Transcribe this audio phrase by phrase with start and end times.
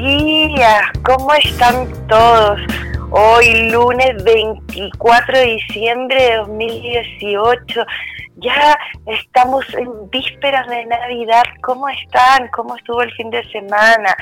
[0.00, 2.58] Días, ¿cómo están todos?
[3.10, 7.84] Hoy lunes 24 de diciembre de 2018,
[8.36, 12.48] ya estamos en vísperas de Navidad, ¿cómo están?
[12.48, 14.16] ¿Cómo estuvo el fin de semana?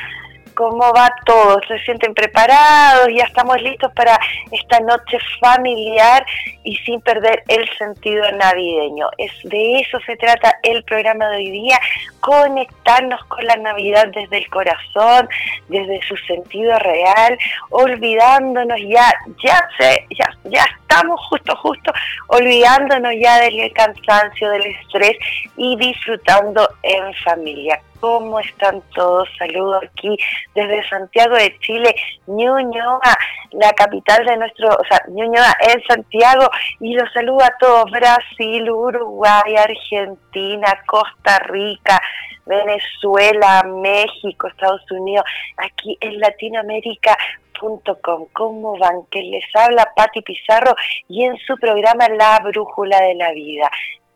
[0.60, 1.58] ¿Cómo va todo?
[1.66, 3.08] ¿Se sienten preparados?
[3.16, 4.20] Ya estamos listos para
[4.52, 6.22] esta noche familiar
[6.64, 9.08] y sin perder el sentido navideño.
[9.16, 11.80] Es de eso se trata el programa de hoy día,
[12.20, 15.30] conectarnos con la Navidad desde el corazón,
[15.68, 17.38] desde su sentido real,
[17.70, 19.10] olvidándonos ya,
[19.42, 21.90] ya sé, ya, ya estamos justo, justo,
[22.26, 25.16] olvidándonos ya del cansancio, del estrés
[25.56, 29.28] y disfrutando en familia ¿Cómo están todos?
[29.38, 30.16] Saludo aquí
[30.54, 31.94] desde Santiago de Chile,
[32.26, 33.18] Ñuñoa,
[33.52, 36.48] la capital de nuestro, o sea, Ñuñoa en Santiago,
[36.80, 42.00] y los saludo a todos, Brasil, Uruguay, Argentina, Costa Rica,
[42.46, 45.26] Venezuela, México, Estados Unidos,
[45.58, 48.28] aquí en Latinoamérica.com.
[48.32, 49.04] ¿Cómo van?
[49.10, 50.74] Que les habla Patti Pizarro
[51.06, 53.70] y en su programa La Brújula de la Vida.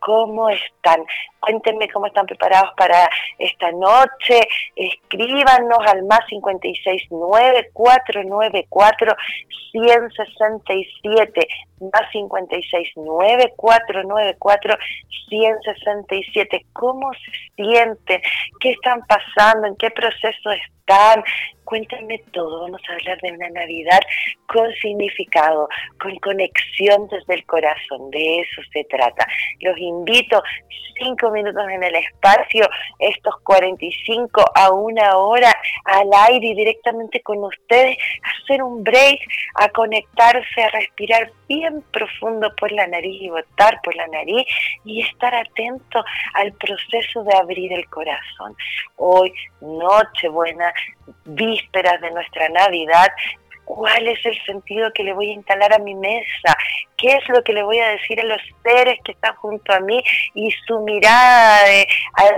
[0.05, 1.03] ¿Cómo están?
[1.39, 4.39] Cuéntenme cómo están preparados para esta noche.
[4.75, 9.15] Escríbanos al más 569 494
[9.71, 11.47] 167
[11.79, 14.77] más 569 494
[15.27, 16.65] 167.
[16.71, 18.21] ¿Cómo se sienten?
[18.59, 19.65] ¿Qué están pasando?
[19.65, 21.23] ¿En qué proceso están?
[21.65, 22.61] Cuéntenme todo.
[22.61, 23.99] Vamos a hablar de una Navidad
[24.47, 25.67] con significado,
[25.99, 28.09] con conexión desde el corazón.
[28.11, 29.27] De eso se trata.
[29.59, 30.41] Los invito
[30.97, 32.67] cinco minutos en el espacio,
[32.99, 35.53] estos 45 a una hora
[35.85, 39.19] al aire y directamente con ustedes, a hacer un break,
[39.55, 44.45] a conectarse, a respirar bien profundo por la nariz y botar por la nariz
[44.83, 48.55] y estar atento al proceso de abrir el corazón.
[48.97, 50.73] Hoy, Nochebuena,
[51.25, 53.11] vísperas de nuestra Navidad,
[53.65, 56.55] cuál es el sentido que le voy a instalar a mi mesa,
[56.95, 59.79] qué es lo que le voy a decir a los seres que están junto a
[59.79, 60.01] mí
[60.33, 61.63] y su mirada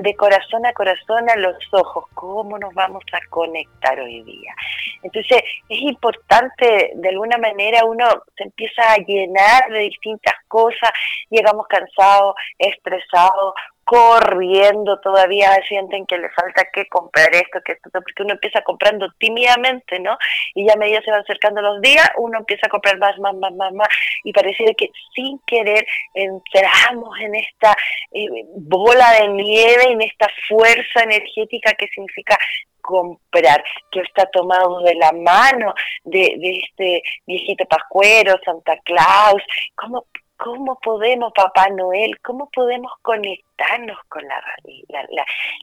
[0.02, 4.56] de, corazón a corazón a los ojos, cómo nos vamos a conectar hoy día.
[5.04, 10.92] Entonces es importante, de alguna manera uno se empieza a llenar de distintas cosas,
[11.30, 13.54] llegamos cansados, estresados,
[13.88, 19.08] corriendo todavía sienten que le falta que comprar esto, que esto, porque uno empieza comprando
[19.18, 20.18] tímidamente, ¿no?
[20.54, 23.34] Y ya a medida se van acercando los días, uno empieza a comprar más, más,
[23.36, 23.88] más, más, más,
[24.26, 27.78] y pareciera que sin querer entramos en esta
[28.12, 28.28] eh,
[28.58, 32.38] bola de nieve, en esta fuerza energética que significa
[32.88, 33.62] comprar,
[33.92, 35.74] que está tomado de la mano
[36.06, 39.44] de, este viejito pascuero, Santa Claus,
[39.76, 40.06] ¿cómo
[40.40, 44.40] ¿Cómo podemos, Papá Noel, cómo podemos conectarnos con la,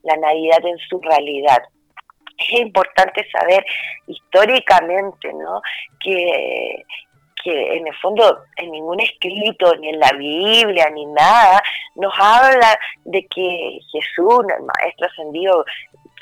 [0.02, 1.62] la, Navidad en su realidad?
[2.36, 3.64] Es importante saber
[4.08, 5.62] históricamente, ¿no?
[6.02, 6.84] Que,
[7.44, 11.62] que en el fondo en ningún escrito, ni en la Biblia, ni nada,
[11.94, 15.64] nos habla de que Jesús, el Maestro ascendido,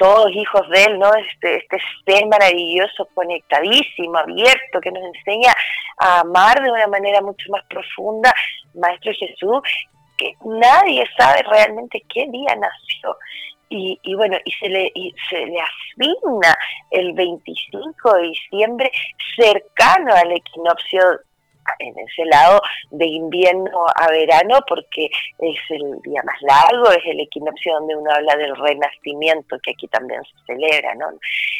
[0.02, 1.14] todos hijos de Él, ¿no?
[1.14, 5.54] Este, este ser maravilloso, conectadísimo, abierto, que nos enseña
[5.98, 8.34] a amar de una manera mucho más profunda,
[8.74, 9.60] Maestro Jesús,
[10.18, 13.16] que nadie sabe realmente qué día nació.
[13.68, 16.58] Y, y, bueno, y se le, y se le asigna
[16.90, 18.90] el 25 de diciembre
[19.36, 21.00] cercano al equinoccio
[21.78, 27.20] en ese lado de invierno a verano porque es el día más largo, es el
[27.20, 31.06] equinoccio donde uno habla del renacimiento que aquí también se celebra, ¿no?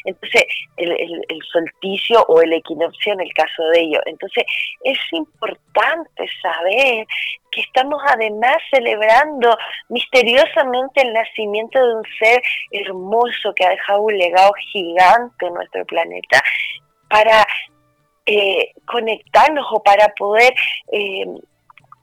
[0.04, 0.44] Entonces,
[0.76, 4.00] el, el, solsticio o el equinoccio en el caso de ello.
[4.06, 4.44] Entonces,
[4.84, 7.06] es importante saber
[7.50, 9.56] que estamos además celebrando
[9.88, 15.84] misteriosamente el nacimiento de un ser hermoso que ha dejado un legado gigante en nuestro
[15.84, 16.42] planeta
[17.08, 17.46] para
[18.26, 20.54] eh, conectarnos o para poder
[20.92, 21.26] eh,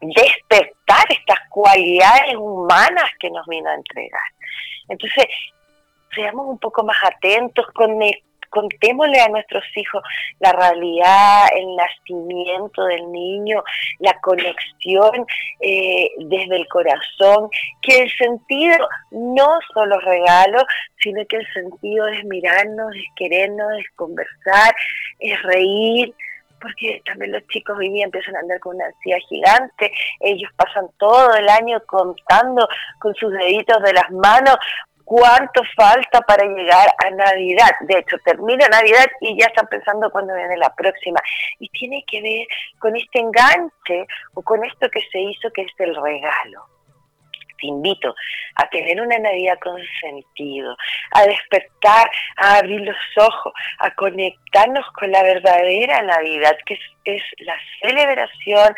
[0.01, 4.21] despertar estas cualidades humanas que nos vino a entregar.
[4.87, 5.25] Entonces,
[6.13, 7.65] seamos un poco más atentos,
[8.49, 10.03] contémosle a nuestros hijos
[10.39, 13.63] la realidad, el nacimiento del niño,
[13.99, 15.25] la conexión
[15.59, 17.49] eh, desde el corazón,
[17.81, 18.77] que el sentido
[19.11, 20.63] no son los regalos,
[21.01, 24.75] sino que el sentido es mirarnos, es querernos, es conversar,
[25.19, 26.13] es reír,
[26.61, 30.87] porque también los chicos hoy día empiezan a andar con una ansiedad gigante, ellos pasan
[30.97, 32.67] todo el año contando
[32.99, 34.57] con sus deditos de las manos
[35.09, 37.71] cuánto falta para llegar a Navidad.
[37.81, 41.19] De hecho, termina Navidad y ya están pensando cuándo viene la próxima.
[41.57, 42.47] Y tiene que ver
[42.77, 46.63] con este enganche o con esto que se hizo, que es el regalo
[47.59, 48.15] te invito
[48.55, 50.77] a tener una Navidad con sentido,
[51.11, 57.23] a despertar, a abrir los ojos, a conectarnos con la verdadera Navidad, que es es
[57.39, 58.73] la celebración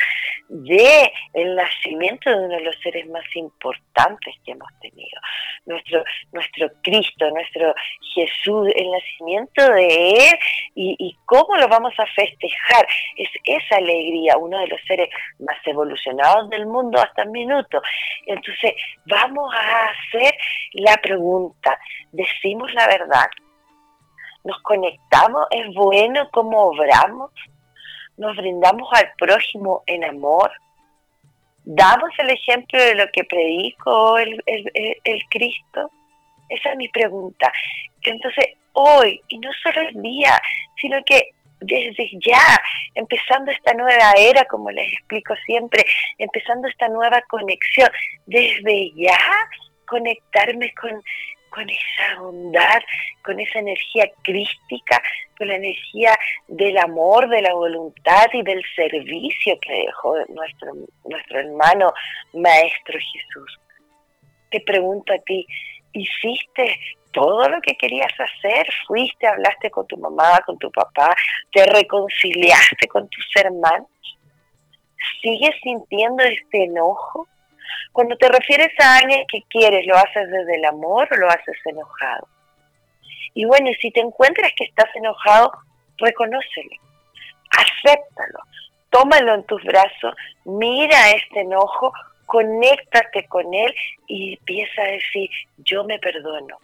[0.50, 5.21] de el nacimiento de uno de los seres más importantes que hemos tenido.
[5.65, 6.03] Nuestro,
[6.33, 7.73] nuestro Cristo, nuestro
[8.13, 10.39] Jesús, el nacimiento de Él
[10.75, 12.85] y, y cómo lo vamos a festejar.
[13.15, 15.09] Es esa alegría, uno de los seres
[15.39, 17.81] más evolucionados del mundo hasta el minuto.
[18.25, 18.74] Entonces,
[19.06, 20.33] vamos a hacer
[20.74, 21.79] la pregunta,
[22.12, 23.29] ¿decimos la verdad?
[24.44, 25.47] ¿Nos conectamos?
[25.51, 27.31] ¿Es bueno cómo obramos?
[28.21, 30.51] Nos brindamos al prójimo en amor,
[31.65, 35.89] damos el ejemplo de lo que predico el, el, Cristo.
[36.47, 37.51] Esa es mi pregunta.
[38.03, 40.39] Entonces, hoy, y no solo el día,
[40.79, 41.31] sino que
[41.62, 42.62] desde ya,
[42.94, 45.83] empezando esta nueva era, como les explico siempre,
[46.19, 47.89] empezando esta nueva conexión,
[48.27, 49.17] desde ya
[49.88, 51.01] conectarme con
[51.51, 52.81] con esa bondad,
[53.24, 55.01] con esa energía crística,
[55.38, 56.18] con la energía
[56.48, 60.74] del amor, de la voluntad y del servicio que dejó nuestro,
[61.06, 61.94] nuestro hermano
[62.33, 63.59] Maestro Jesús.
[64.50, 65.45] Te pregunto a ti,
[65.94, 66.80] ¿hiciste
[67.12, 68.68] todo lo que querías hacer?
[68.88, 71.13] ¿Fuiste, hablaste con tu mamá, con tu papá?
[71.51, 73.89] ¿Te reconciliaste con tus hermanos?
[75.21, 77.27] ¿Sigues sintiendo este enojo?
[77.91, 81.57] Cuando te refieres a alguien que quieres, ¿lo haces desde el amor o lo haces
[81.65, 82.27] enojado?
[83.33, 85.51] Y bueno, si te encuentras que estás enojado,
[85.97, 86.75] reconócelo,
[87.50, 88.39] acéptalo,
[88.89, 90.15] tómalo en tus brazos,
[90.45, 91.94] mira este enojo,
[92.25, 93.74] conéctate con él
[94.07, 96.57] y empieza a decir, yo me perdono,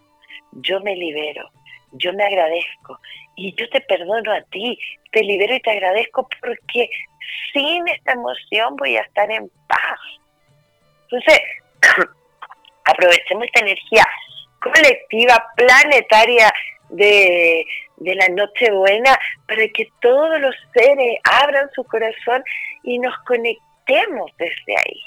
[0.51, 1.49] yo me libero,
[1.93, 2.99] yo me agradezco
[3.35, 4.77] y yo te perdono a ti,
[5.11, 6.89] te libero y te agradezco porque
[7.53, 9.99] sin esta emoción voy a estar en paz.
[11.09, 11.39] Entonces,
[12.85, 14.05] aprovechemos esta energía
[14.61, 16.51] colectiva, planetaria
[16.89, 17.65] de,
[17.97, 19.17] de la Nochebuena
[19.47, 22.43] para que todos los seres abran su corazón
[22.83, 25.03] y nos conectemos desde ahí.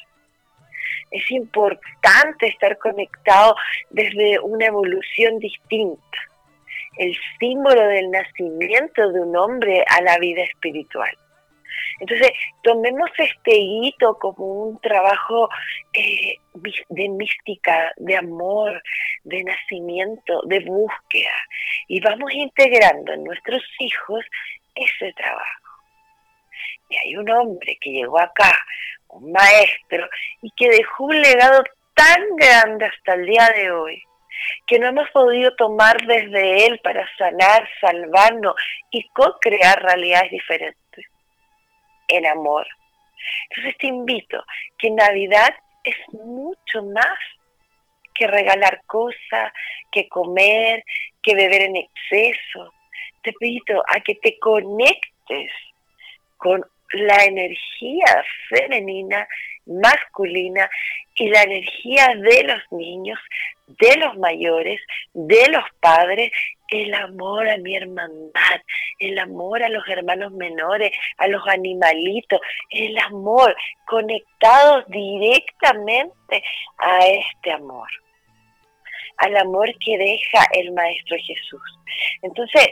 [1.10, 3.56] Es importante estar conectado
[3.90, 6.18] desde una evolución distinta.
[6.96, 11.10] El símbolo del nacimiento de un hombre a la vida espiritual.
[12.00, 12.30] Entonces,
[12.62, 15.48] tomemos este hito como un trabajo
[15.92, 16.36] eh,
[16.88, 18.82] de mística, de amor,
[19.24, 21.36] de nacimiento, de búsqueda,
[21.88, 24.24] y vamos integrando en nuestros hijos
[24.74, 25.44] ese trabajo.
[26.88, 28.58] Y hay un hombre que llegó acá,
[29.08, 30.08] un maestro,
[30.42, 31.62] y que dejó un legado
[31.94, 34.02] tan grande hasta el día de hoy,
[34.66, 38.54] que no hemos podido tomar desde él para sanar, salvarnos
[38.90, 41.09] y co-crear realidades diferentes
[42.10, 42.66] en amor.
[43.50, 44.44] Entonces te invito
[44.78, 45.54] que Navidad
[45.84, 47.18] es mucho más
[48.14, 49.52] que regalar cosas,
[49.90, 50.84] que comer,
[51.22, 52.72] que beber en exceso.
[53.22, 55.50] Te invito a que te conectes
[56.36, 59.26] con la energía femenina,
[59.66, 60.68] masculina
[61.14, 63.18] y la energía de los niños,
[63.78, 64.80] de los mayores,
[65.12, 66.32] de los padres,
[66.68, 68.60] el amor a mi hermandad,
[68.98, 73.54] el amor a los hermanos menores, a los animalitos, el amor
[73.86, 76.42] conectados directamente
[76.78, 77.88] a este amor,
[79.18, 81.62] al amor que deja el Maestro Jesús.
[82.22, 82.68] Entonces,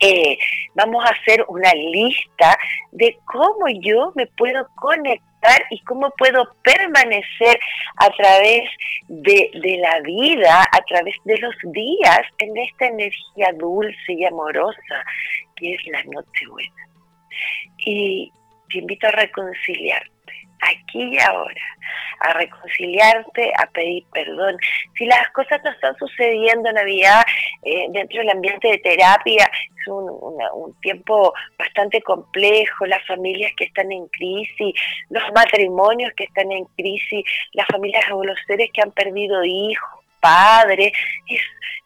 [0.00, 0.38] eh,
[0.74, 2.56] vamos a hacer una lista
[2.92, 5.28] de cómo yo me puedo conectar
[5.70, 7.58] y cómo puedo permanecer
[7.96, 8.68] a través
[9.08, 15.04] de, la vida, a través de los días, en esta energía dulce y amorosa
[15.56, 16.88] que es la noche buena.
[17.78, 18.32] Y
[18.70, 20.02] te invito a reconciliar
[20.60, 21.60] aquí y ahora,
[22.20, 24.56] a reconciliarte, a pedir perdón.
[24.96, 27.22] Si las cosas no están sucediendo en Navidad
[27.62, 29.50] eh, dentro del ambiente de terapia,
[29.80, 30.08] es un,
[30.54, 34.74] un, tiempo bastante complejo, las familias que están en crisis,
[35.10, 39.97] los matrimonios que están en crisis, las familias o los seres que han perdido hijos.
[40.20, 40.92] Padre,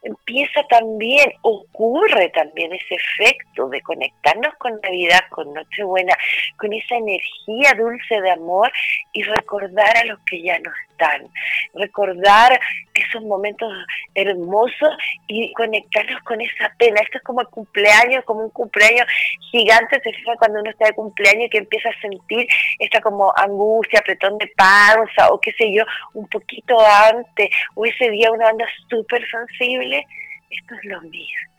[0.02, 6.14] empieza también, ocurre también ese efecto de conectarnos con Navidad, con Nochebuena,
[6.56, 8.70] con esa energía dulce de amor
[9.12, 11.28] y recordar a los que ya no están,
[11.74, 12.58] recordar
[12.94, 13.72] esos momentos
[14.14, 14.96] hermosos
[15.26, 17.00] y conectarnos con esa pena.
[17.00, 19.06] Esto es como el cumpleaños, como un cumpleaños
[19.50, 22.46] gigante, se fija cuando uno está de cumpleaños y que empieza a sentir
[22.78, 25.84] esta como angustia, apretón de panza o qué sé yo,
[26.14, 30.06] un poquito antes, o ese día uno anda súper sensible,
[30.50, 31.52] esto es lo mismo.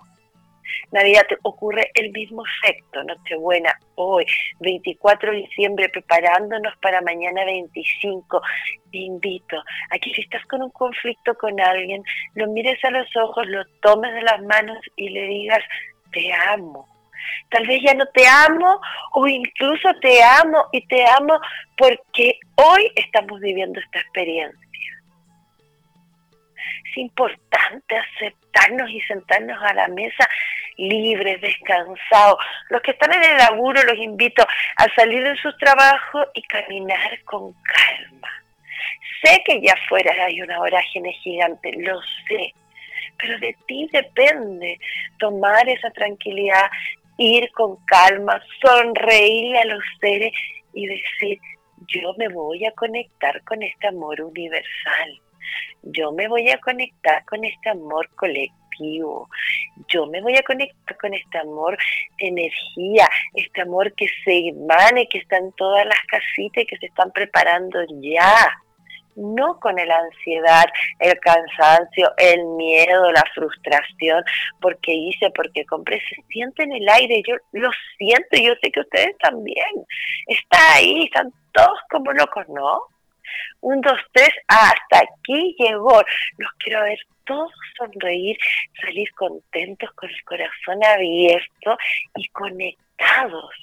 [0.91, 4.25] Navidad ocurre el mismo efecto, Nochebuena, hoy,
[4.59, 8.41] 24 de diciembre, preparándonos para mañana 25.
[8.91, 9.57] Te invito
[9.89, 12.03] a que si estás con un conflicto con alguien,
[12.35, 15.63] lo mires a los ojos, lo tomes de las manos y le digas,
[16.11, 16.87] te amo.
[17.49, 18.79] Tal vez ya no te amo
[19.13, 21.39] o incluso te amo y te amo
[21.77, 24.59] porque hoy estamos viviendo esta experiencia.
[26.89, 30.27] Es importante aceptarnos y sentarnos a la mesa
[30.77, 32.37] libres, descansados.
[32.69, 34.43] Los que están en el laburo los invito
[34.77, 38.29] a salir de sus trabajos y caminar con calma.
[39.23, 42.53] Sé que ya afuera hay una vorágine gigante, lo sé,
[43.17, 44.79] pero de ti depende
[45.17, 46.69] tomar esa tranquilidad,
[47.17, 50.33] ir con calma, sonreírle a los seres
[50.73, 51.39] y decir,
[51.87, 55.21] yo me voy a conectar con este amor universal,
[55.83, 58.63] yo me voy a conectar con este amor colectivo
[59.87, 61.77] yo me voy a conectar con este amor,
[62.17, 66.87] energía, este amor que se emane, que está en todas las casitas y que se
[66.87, 68.29] están preparando ya.
[69.15, 70.65] No con la ansiedad,
[70.97, 74.23] el cansancio, el miedo, la frustración,
[74.59, 77.69] porque hice, porque compré, se siente en el aire, yo lo
[77.99, 79.85] siento, yo sé que ustedes también.
[80.25, 82.81] Está ahí, están todos como locos, ¿no?
[83.61, 86.01] Un, dos, tres, hasta aquí llegó.
[86.37, 88.37] Los quiero ver todos sonreír,
[88.81, 91.77] salir contentos con el corazón abierto
[92.15, 93.53] y conectados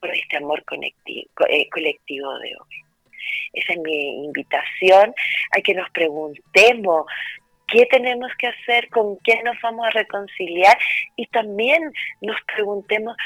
[0.00, 2.84] por este amor eh, colectivo de hoy.
[3.52, 5.14] Esa es mi invitación
[5.56, 7.06] a que nos preguntemos
[7.66, 10.76] qué tenemos que hacer, con quién nos vamos a reconciliar
[11.16, 13.16] y también nos preguntemos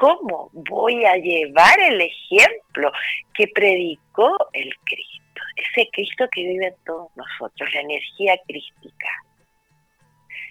[0.00, 2.90] cómo voy a llevar el ejemplo
[3.34, 5.20] que predicó el Cristo
[5.56, 9.08] ese Cristo que vive en todos nosotros, la energía crística.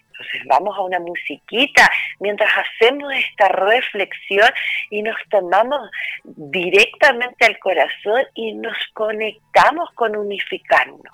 [0.08, 1.90] Entonces vamos a una musiquita
[2.20, 4.50] mientras hacemos esta reflexión
[4.90, 5.90] y nos tomamos
[6.24, 11.14] directamente al corazón y nos conectamos con unificarnos.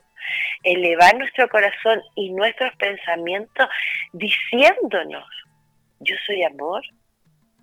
[0.64, 3.70] Elevar nuestro corazón y nuestros pensamientos
[4.12, 5.28] diciéndonos,
[6.00, 6.82] yo soy amor,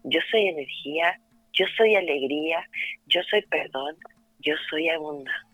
[0.04, 1.18] yo soy energía,
[1.52, 2.66] yo soy alegría,
[3.06, 3.96] yo soy perdón,
[4.40, 5.48] yo soy abundancia.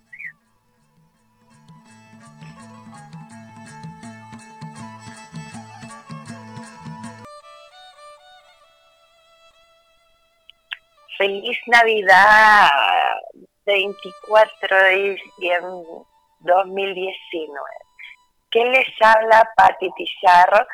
[11.18, 12.70] Feliz Navidad
[13.66, 16.04] 24 de diciembre
[16.40, 17.58] 2019.
[18.50, 20.64] ¿Qué les habla Pati Pizarro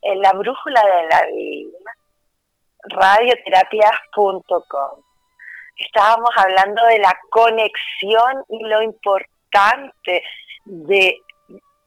[0.00, 2.01] en la brújula de la vida?
[2.82, 5.02] Radioterapias.com.
[5.76, 10.22] Estábamos hablando de la conexión y lo importante
[10.64, 11.18] de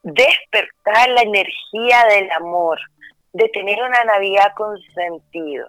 [0.04, 2.80] despertar la energía del amor,
[3.34, 5.68] de tener una Navidad con sentido.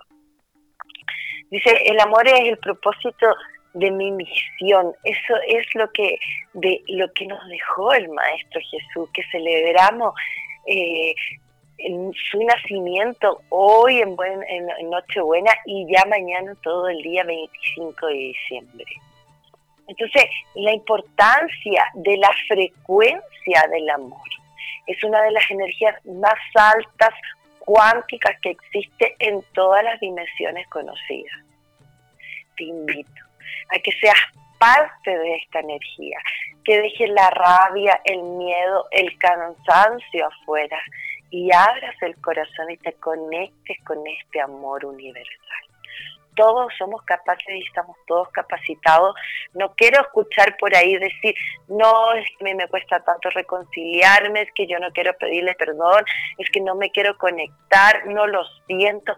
[1.51, 3.27] Dice, el amor es el propósito
[3.75, 4.95] de mi misión.
[5.05, 6.19] Eso es lo que,
[6.55, 10.15] de, lo que nos dejó el Maestro Jesús, que celebramos
[10.67, 11.15] eh,
[11.79, 18.07] en su nacimiento hoy en, buen, en Nochebuena y ya mañana todo el día 25
[18.07, 18.85] de diciembre.
[19.89, 24.29] Entonces, la importancia de la frecuencia del amor
[24.87, 27.15] es una de las energías más altas,
[27.61, 31.37] cuánticas que existe en todas las dimensiones conocidas.
[32.57, 33.23] Te invito
[33.75, 34.19] a que seas
[34.59, 36.19] parte de esta energía,
[36.65, 40.81] que dejes la rabia, el miedo, el cansancio afuera
[41.31, 45.67] y abras el corazón y te conectes con este amor universal
[46.37, 49.17] todos somos capaces y estamos todos capacitados.
[49.55, 51.35] No quiero escuchar por ahí decir,
[51.67, 56.05] no, es que me cuesta tanto reconciliarme, es que yo no quiero pedirle perdón,
[56.39, 59.17] es que no me quiero conectar, no lo siento.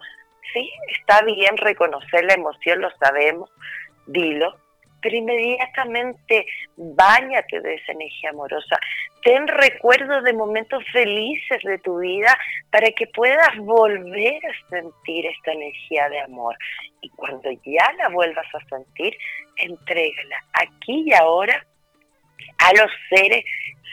[0.55, 3.51] Sí, está bien reconocer la emoción, lo sabemos,
[4.07, 4.57] dilo,
[5.01, 8.79] pero inmediatamente bañate de esa energía amorosa.
[9.23, 12.37] Ten recuerdos de momentos felices de tu vida
[12.71, 16.57] para que puedas volver a sentir esta energía de amor.
[17.01, 19.17] Y cuando ya la vuelvas a sentir,
[19.57, 21.65] entrégala aquí y ahora
[22.59, 23.45] a los seres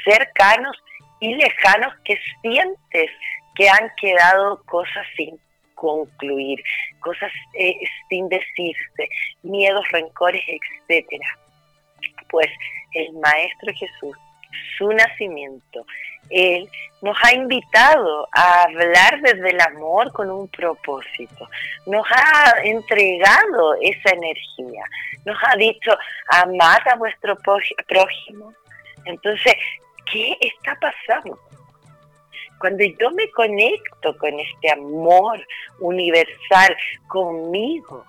[0.04, 0.76] cercanos
[1.20, 3.12] y lejanos que sientes
[3.56, 5.40] que han quedado cosas sin
[5.86, 6.62] concluir,
[7.00, 7.76] cosas eh,
[8.10, 9.10] sin decirse,
[9.44, 11.28] miedos, rencores, etcétera.
[12.30, 12.48] Pues
[12.94, 14.18] el Maestro Jesús,
[14.78, 15.86] su nacimiento,
[16.30, 16.68] Él
[17.02, 21.48] nos ha invitado a hablar desde el amor con un propósito,
[21.86, 24.84] nos ha entregado esa energía,
[25.26, 25.92] nos ha dicho,
[26.30, 27.38] amad a vuestro
[27.88, 28.54] prójimo.
[29.06, 29.54] Entonces,
[30.12, 31.40] ¿qué está pasando?
[32.60, 35.46] Cuando yo me conecto con este amor
[35.80, 36.76] universal
[37.08, 38.06] conmigo,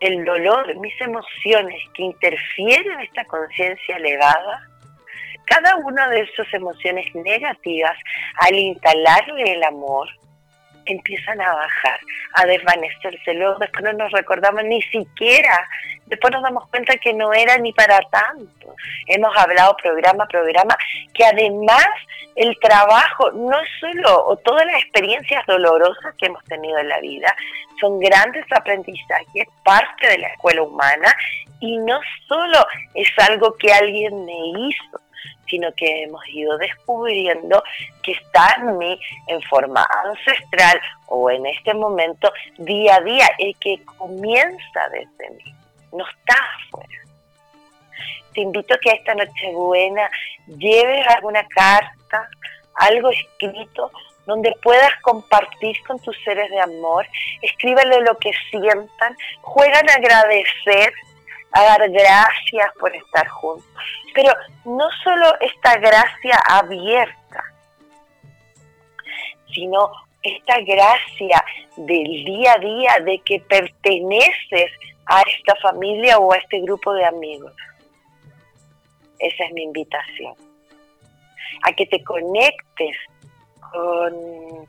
[0.00, 4.68] el dolor, mis emociones que interfieren en esta conciencia elevada,
[5.46, 7.96] cada una de esas emociones negativas,
[8.40, 10.08] al instalarle el amor,
[10.92, 11.98] empiezan a bajar,
[12.34, 13.34] a desvanecerse.
[13.34, 15.66] Luego después no nos recordamos ni siquiera,
[16.06, 18.74] después nos damos cuenta que no era ni para tanto.
[19.06, 20.76] Hemos hablado programa a programa,
[21.14, 21.88] que además
[22.36, 27.34] el trabajo no solo, o todas las experiencias dolorosas que hemos tenido en la vida,
[27.80, 31.14] son grandes aprendizajes, parte de la escuela humana,
[31.60, 31.98] y no
[32.28, 35.00] solo es algo que alguien me hizo,
[35.48, 37.62] sino que hemos ido descubriendo
[38.02, 43.56] que está en mí en forma ancestral o en este momento día a día, el
[43.58, 45.54] que comienza desde mí,
[45.92, 46.34] no está
[46.66, 46.98] afuera.
[48.32, 50.10] Te invito a que esta Nochebuena
[50.48, 52.28] lleves alguna carta,
[52.74, 53.90] algo escrito
[54.26, 57.06] donde puedas compartir con tus seres de amor,
[57.42, 60.92] escríbele lo que sientan, juegan a agradecer
[61.54, 63.66] a dar gracias por estar juntos.
[64.12, 64.32] Pero
[64.64, 67.44] no solo esta gracia abierta,
[69.54, 69.90] sino
[70.22, 71.44] esta gracia
[71.76, 74.72] del día a día de que perteneces
[75.06, 77.52] a esta familia o a este grupo de amigos.
[79.18, 80.34] Esa es mi invitación.
[81.62, 82.96] A que te conectes
[83.70, 84.66] con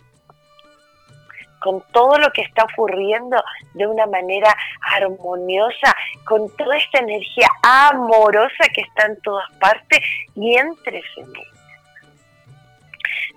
[1.66, 3.44] con todo lo que está ocurriendo
[3.74, 10.00] de una manera armoniosa, con toda esta energía amorosa que está en todas partes
[10.36, 11.48] y entre ellos.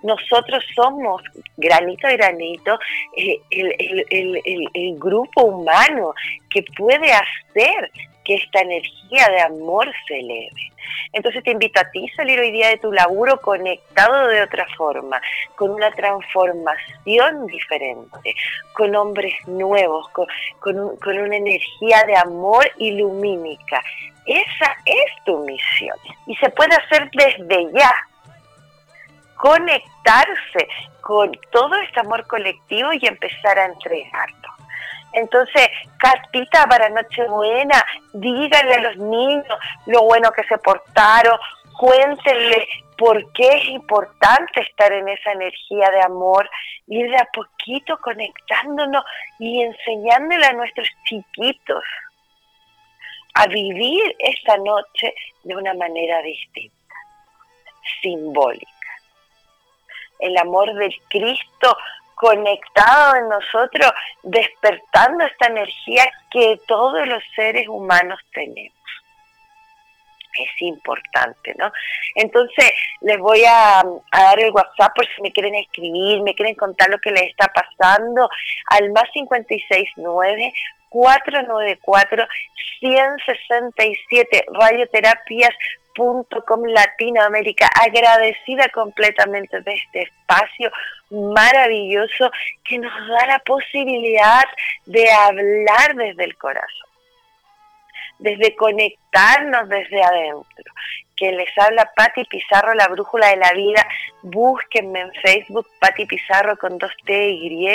[0.03, 1.23] Nosotros somos,
[1.57, 2.77] granito a granito,
[3.17, 6.13] eh, el grupo humano
[6.51, 7.91] que puede hacer
[8.29, 10.71] que esta energía de amor se eleve.
[11.13, 14.67] Entonces te invito a ti a salir hoy día de tu laburo conectado de otra
[14.77, 15.19] forma,
[15.55, 18.35] con una transformación diferente,
[18.73, 20.27] con hombres nuevos, con,
[20.59, 23.81] con una energía de amor ilumínica.
[24.27, 27.91] Esa es tu misión y se puede hacer desde ya.
[29.37, 30.67] Conectarse
[31.01, 34.58] con todo este amor colectivo y empezar a entregarlo.
[35.13, 35.67] Entonces,
[35.97, 41.37] cartita para Nochebuena, díganle a los niños lo bueno que se portaron,
[41.77, 42.67] cuéntenle
[42.97, 46.49] por qué es importante estar en esa energía de amor,
[46.87, 49.03] ir de a poquito conectándonos
[49.39, 51.83] y enseñándole a nuestros chiquitos
[53.35, 56.95] a vivir esta noche de una manera distinta,
[58.01, 58.67] simbólica.
[60.19, 61.77] El amor del Cristo
[62.19, 68.75] conectado en nosotros, despertando esta energía que todos los seres humanos tenemos.
[70.37, 71.71] Es importante, ¿no?
[72.15, 76.89] Entonces, les voy a, dar el WhatsApp por si me quieren escribir, me quieren contar
[76.89, 78.29] lo que les está pasando,
[78.67, 80.53] al más 569
[80.89, 82.27] 494
[82.81, 85.51] 167 radioterapias
[85.95, 90.71] com Latinoamérica, agradecida completamente de este espacio
[91.09, 92.31] maravilloso
[92.63, 94.45] que nos da la posibilidad
[94.85, 96.89] de hablar desde el corazón,
[98.19, 100.73] desde conectarnos desde adentro,
[101.15, 103.85] que les habla Patti Pizarro, la brújula de la vida.
[104.21, 107.67] Búsquenme en Facebook, Patti Pizarro con dos T y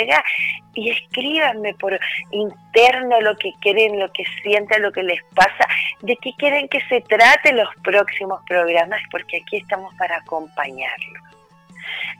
[0.73, 1.97] y escríbanme por
[2.31, 5.67] interno lo que quieren, lo que sienten, lo que les pasa,
[6.01, 11.34] de qué quieren que se trate los próximos programas, porque aquí estamos para acompañarlos.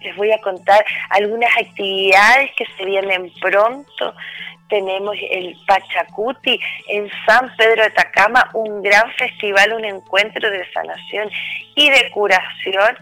[0.01, 4.13] Les voy a contar algunas actividades que se vienen pronto
[4.69, 11.29] tenemos el Pachacuti en San Pedro de Atacama, un gran festival, un encuentro de sanación
[11.75, 12.97] y de curación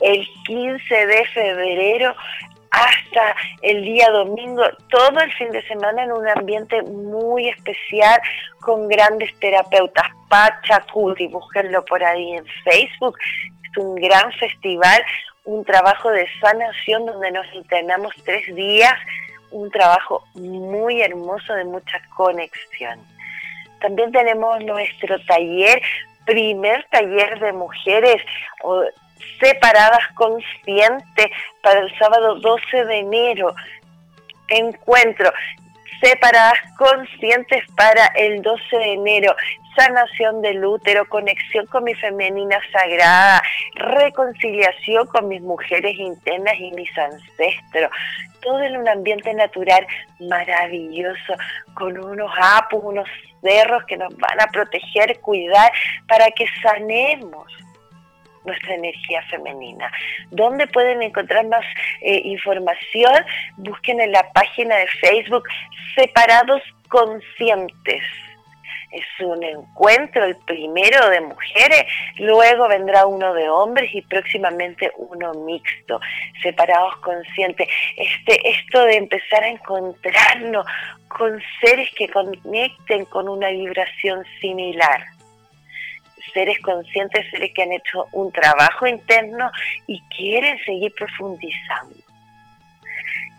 [0.00, 2.14] el 15 de febrero
[2.70, 8.20] hasta el día domingo, todo el fin de semana en un ambiente muy especial
[8.60, 10.06] con grandes terapeutas.
[10.28, 13.16] Pachacuti, búsquenlo por ahí en Facebook.
[13.64, 15.02] Es un gran festival,
[15.48, 18.92] un trabajo de sanación donde nos internamos tres días
[19.50, 23.00] un trabajo muy hermoso de mucha conexión.
[23.80, 25.80] También tenemos nuestro taller,
[26.26, 28.20] primer taller de mujeres
[29.40, 31.28] separadas conscientes
[31.62, 33.54] para el sábado 12 de enero.
[34.48, 35.32] Encuentro
[36.00, 39.34] separadas conscientes para el 12 de enero.
[39.76, 43.42] Sanación del útero, conexión con mi femenina sagrada,
[43.74, 47.90] reconciliación con mis mujeres internas y mis ancestros.
[48.40, 49.86] Todo en un ambiente natural
[50.20, 51.34] maravilloso,
[51.74, 53.08] con unos apus, unos
[53.42, 55.70] cerros que nos van a proteger, cuidar,
[56.08, 57.46] para que sanemos
[58.48, 59.90] nuestra energía femenina.
[60.30, 61.64] ¿Dónde pueden encontrar más
[62.00, 63.14] eh, información?
[63.56, 65.44] Busquen en la página de Facebook
[65.94, 68.02] Separados Conscientes.
[68.90, 71.84] Es un encuentro, el primero de mujeres,
[72.16, 76.00] luego vendrá uno de hombres y próximamente uno mixto,
[76.42, 77.68] separados conscientes.
[77.98, 80.66] Este, esto de empezar a encontrarnos
[81.08, 85.17] con seres que conecten con una vibración similar
[86.32, 89.50] seres conscientes, seres que han hecho un trabajo interno
[89.86, 91.96] y quieren seguir profundizando.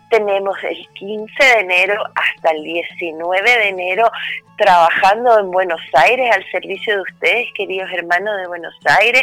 [0.08, 4.10] Tenemos el 15 de enero hasta el 19 de enero
[4.56, 9.22] trabajando en Buenos Aires al servicio de ustedes, queridos hermanos de Buenos Aires.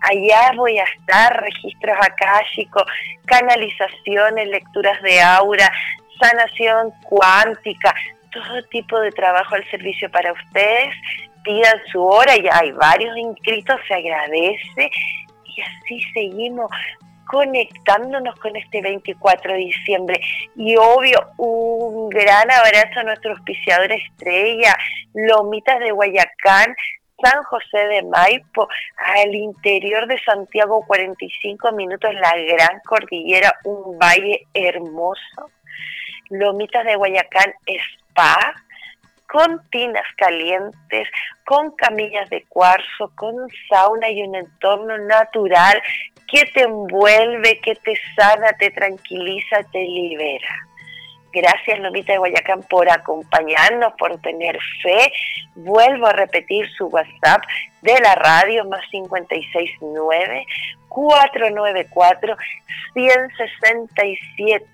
[0.00, 2.84] Allá voy a estar, registros akáshicos,
[3.26, 5.70] canalizaciones, lecturas de aura,
[6.20, 7.92] sanación cuántica,
[8.30, 10.94] todo tipo de trabajo al servicio para ustedes
[11.48, 14.90] pidan su hora, ya hay varios inscritos, se agradece
[15.44, 16.70] y así seguimos
[17.26, 20.20] conectándonos con este 24 de diciembre.
[20.56, 24.76] Y obvio, un gran abrazo a nuestro auspiciador estrella,
[25.14, 26.74] Lomitas de Guayacán,
[27.22, 34.46] San José de Maipo, al interior de Santiago, 45 minutos, la gran cordillera, un valle
[34.52, 35.50] hermoso.
[36.30, 38.54] Lomitas de Guayacán, Spa,
[39.28, 41.08] con tinas calientes,
[41.44, 43.34] con camillas de cuarzo, con
[43.68, 45.80] sauna y un entorno natural
[46.30, 50.48] que te envuelve, que te sana, te tranquiliza, te libera.
[51.30, 55.12] Gracias, Lomita de Guayacán, por acompañarnos, por tener fe.
[55.54, 57.42] Vuelvo a repetir su WhatsApp
[57.82, 60.46] de la radio, más 569
[60.88, 62.36] 494
[62.94, 64.66] 167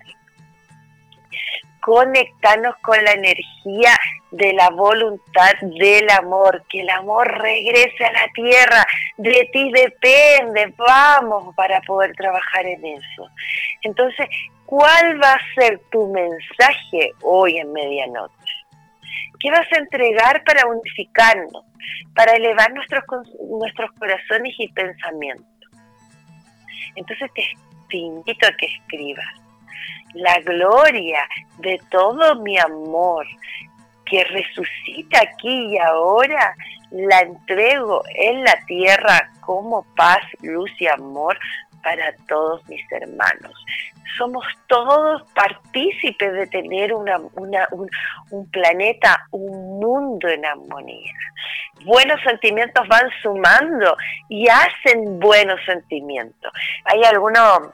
[1.85, 3.95] conectarnos con la energía
[4.31, 8.83] de la voluntad del amor, que el amor regrese a la tierra,
[9.17, 13.29] de ti depende, vamos para poder trabajar en eso.
[13.83, 14.27] Entonces,
[14.65, 18.33] ¿cuál va a ser tu mensaje hoy en medianoche?
[19.39, 21.65] ¿Qué vas a entregar para unificarnos,
[22.15, 23.03] para elevar nuestros,
[23.47, 25.69] nuestros corazones y pensamientos?
[26.95, 27.29] Entonces
[27.89, 29.44] te invito a que escribas
[30.15, 31.27] la gloria
[31.59, 33.25] de todo mi amor
[34.05, 36.55] que resucita aquí y ahora,
[36.91, 41.37] la entrego en la tierra como paz, luz y amor
[41.83, 43.53] para todos mis hermanos.
[44.17, 47.09] Somos todos partícipes de tener un,
[48.31, 51.11] un, planeta, un mundo en armonía.
[51.83, 53.97] Buenos sentimientos van sumando
[54.29, 56.51] y hacen buenos sentimientos.
[56.85, 57.73] Hay algunos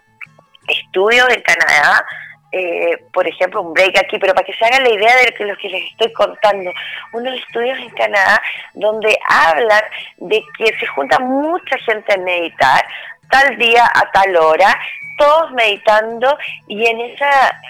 [0.67, 2.03] estudios en Canadá
[2.51, 5.55] eh, por ejemplo, un break aquí, pero para que se hagan la idea de lo
[5.57, 6.71] que les estoy contando,
[7.13, 8.41] unos estudios en Canadá
[8.73, 9.83] donde hablan
[10.17, 12.85] de que se junta mucha gente a meditar
[13.29, 14.77] tal día a tal hora,
[15.17, 16.37] todos meditando
[16.67, 17.25] y en ese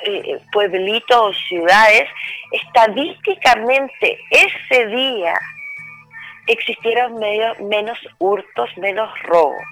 [0.05, 2.09] eh, pueblito o ciudades,
[2.51, 5.35] estadísticamente ese día
[6.47, 9.63] existieron menos hurtos, menos robos.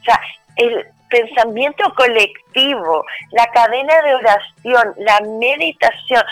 [0.00, 0.20] O sea,
[0.56, 6.22] el, pensamiento colectivo, la cadena de oración, la meditación,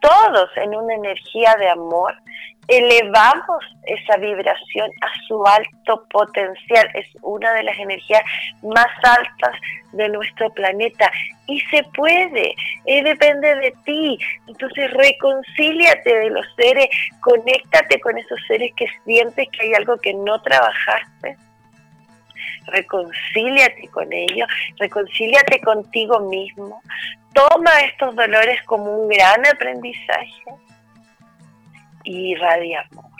[0.00, 2.14] todos en una energía de amor,
[2.68, 6.88] elevamos esa vibración a su alto potencial.
[6.94, 8.22] Es una de las energías
[8.62, 9.58] más altas
[9.92, 11.10] de nuestro planeta.
[11.46, 12.54] Y se puede,
[12.86, 14.18] eh, depende de ti.
[14.46, 16.88] Entonces reconcíliate de los seres,
[17.20, 21.36] conéctate con esos seres que sientes que hay algo que no trabajaste
[22.66, 24.48] reconcíliate con ellos,
[24.78, 26.80] reconcíliate contigo mismo,
[27.32, 30.44] toma estos dolores como un gran aprendizaje
[32.04, 33.10] y irradia amor.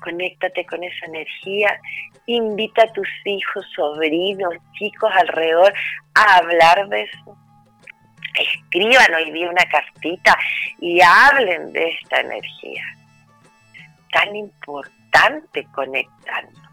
[0.00, 1.80] Conéctate con esa energía,
[2.26, 5.72] invita a tus hijos, sobrinos, chicos alrededor
[6.14, 7.38] a hablar de eso.
[8.38, 10.36] Escriban hoy día una cartita
[10.80, 12.82] y hablen de esta energía.
[14.12, 16.63] Tan importante conectarnos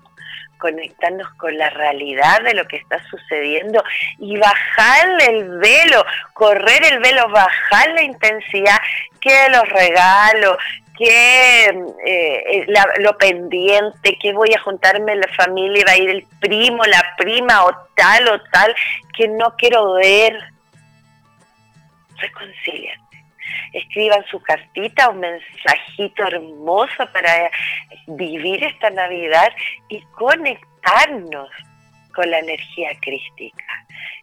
[0.62, 3.84] conectarnos con la realidad de lo que está sucediendo
[4.20, 8.78] y bajarle el velo, correr el velo, bajar la intensidad,
[9.20, 10.58] que los regalos,
[10.98, 11.66] que
[12.06, 12.66] eh,
[13.00, 17.66] lo pendiente, que voy a juntarme la familia, va a ir el primo, la prima
[17.66, 18.76] o tal o tal,
[19.18, 20.40] que no quiero ver.
[22.18, 23.11] Reconcíliate.
[23.74, 27.50] Escriban su cartita, un mensajito hermoso para
[28.08, 29.50] vivir esta Navidad
[29.90, 31.50] y conectarnos
[32.14, 33.64] con la energía crística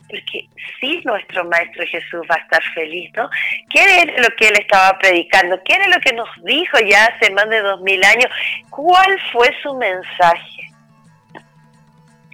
[0.09, 0.49] porque
[0.81, 3.29] sí nuestro Maestro Jesús va a estar feliz, ¿no?
[3.71, 5.61] ¿Qué es lo que él estaba predicando?
[5.65, 8.31] ¿Qué era lo que nos dijo ya hace más de dos mil años?
[8.71, 10.73] ¿Cuál fue su mensaje?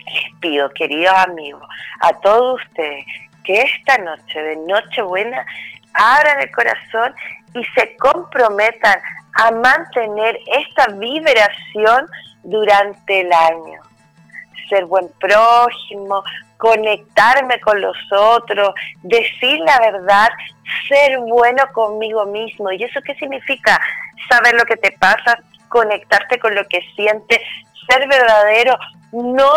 [0.06, 1.68] Les pido, queridos amigos,
[2.00, 3.04] a todos ustedes,
[3.42, 5.44] que esta noche de Nochebuena
[5.94, 7.14] abran el corazón
[7.54, 9.00] y se comprometan
[9.34, 12.06] a mantener esta vibración
[12.42, 13.80] durante el año.
[14.68, 16.22] Ser buen prójimo,
[16.56, 20.28] conectarme con los otros, decir la verdad,
[20.88, 22.70] ser bueno conmigo mismo.
[22.72, 23.80] ¿Y eso qué significa?
[24.30, 27.40] Saber lo que te pasa, conectarte con lo que sientes,
[27.88, 28.78] ser verdadero,
[29.12, 29.50] no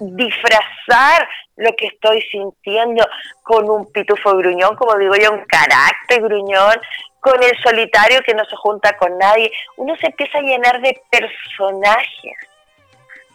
[0.00, 3.06] disfrazar lo que estoy sintiendo
[3.42, 6.80] con un pitufo gruñón, como digo yo, un carácter gruñón,
[7.20, 9.50] con el solitario que no se junta con nadie.
[9.76, 12.36] Uno se empieza a llenar de personajes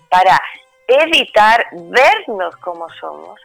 [0.09, 0.39] para
[0.87, 3.39] evitar vernos como somos,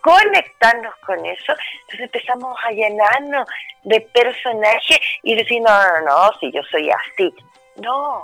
[0.00, 3.48] conectarnos con eso, entonces empezamos a llenarnos
[3.84, 7.34] de personajes y decir, no, no, no, si yo soy así.
[7.76, 8.22] No,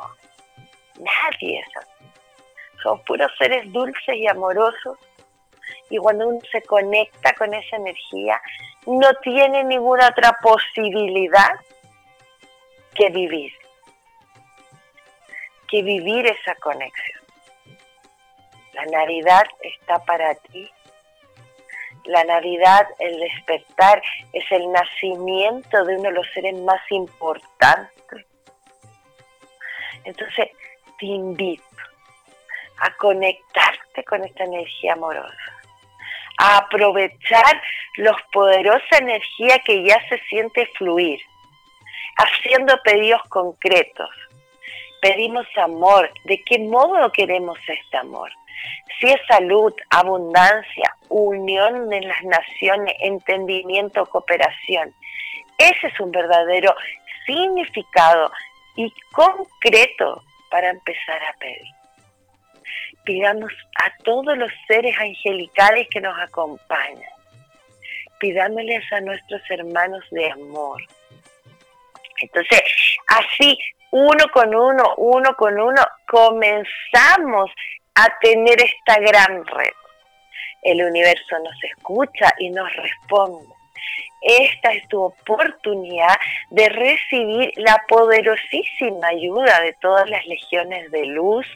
[0.98, 1.93] nadie es así.
[2.84, 4.98] Somos puros seres dulces y amorosos
[5.88, 8.38] y cuando uno se conecta con esa energía,
[8.84, 11.52] no tiene ninguna otra posibilidad
[12.94, 13.52] que vivir,
[15.66, 17.22] que vivir esa conexión.
[18.74, 20.70] La Navidad está para ti.
[22.04, 24.02] La Navidad, el despertar,
[24.34, 28.26] es el nacimiento de uno de los seres más importantes.
[30.04, 30.50] Entonces,
[30.98, 31.73] te invito
[32.78, 35.52] a conectarte con esta energía amorosa,
[36.38, 37.62] a aprovechar
[37.96, 41.20] los poderosa energía que ya se siente fluir,
[42.16, 44.10] haciendo pedidos concretos.
[45.00, 46.10] Pedimos amor.
[46.24, 48.32] ¿De qué modo queremos este amor?
[48.98, 54.94] Si es salud, abundancia, unión en las naciones, entendimiento, cooperación.
[55.58, 56.74] Ese es un verdadero
[57.26, 58.32] significado
[58.76, 61.83] y concreto para empezar a pedir.
[63.04, 67.10] Pidamos a todos los seres angelicales que nos acompañan.
[68.18, 70.82] Pidámosles a nuestros hermanos de amor.
[72.20, 72.62] Entonces,
[73.08, 73.58] así,
[73.90, 77.50] uno con uno, uno con uno, comenzamos
[77.94, 79.72] a tener esta gran red.
[80.62, 83.54] El universo nos escucha y nos responde.
[84.22, 86.16] Esta es tu oportunidad
[86.48, 91.46] de recibir la poderosísima ayuda de todas las legiones de luz,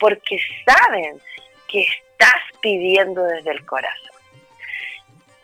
[0.00, 1.20] porque saben
[1.68, 4.10] que estás pidiendo desde el corazón.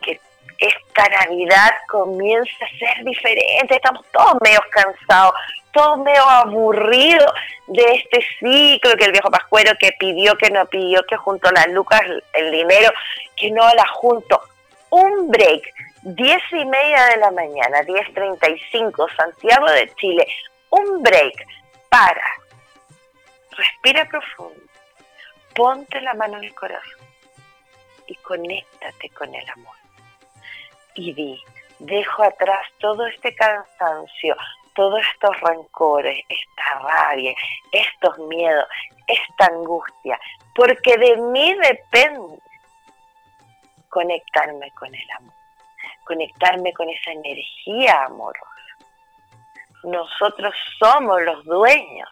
[0.01, 0.19] Que
[0.57, 5.33] esta Navidad comienza a ser diferente, estamos todos medio cansados,
[5.71, 7.25] todo medio aburrido
[7.67, 11.53] de este ciclo, que el viejo Pascuero que pidió, que no pidió, que junto a
[11.53, 12.01] las lucas
[12.33, 12.91] el dinero,
[13.35, 14.41] que no la junto.
[14.89, 15.63] Un break,
[16.01, 20.27] diez y media de la mañana, 10.35, Santiago de Chile,
[20.69, 21.45] un break
[21.89, 22.23] para,
[23.57, 24.61] respira profundo,
[25.55, 27.07] ponte la mano en el corazón
[28.07, 29.75] y conéctate con el amor.
[30.95, 31.43] Y di,
[31.79, 34.35] dejo atrás todo este cansancio,
[34.75, 37.33] todos estos rencores, esta rabia,
[37.71, 38.67] estos miedos,
[39.07, 40.19] esta angustia,
[40.55, 42.39] porque de mí depende
[43.89, 45.33] conectarme con el amor,
[46.03, 48.45] conectarme con esa energía amorosa.
[49.83, 52.09] Nosotros somos los dueños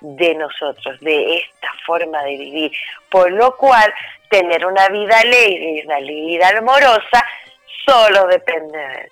[0.00, 2.72] de nosotros, de esta forma de vivir,
[3.10, 3.92] por lo cual
[4.30, 7.24] tener una vida alegre y una vida amorosa
[7.86, 9.10] solo depende de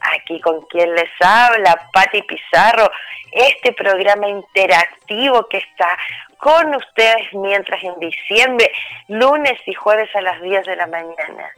[0.00, 2.90] aquí con quien les habla, Patti Pizarro,
[3.32, 5.98] este programa interactivo que está
[6.38, 8.70] con ustedes mientras en diciembre,
[9.08, 11.52] lunes y jueves a las 10 de la mañana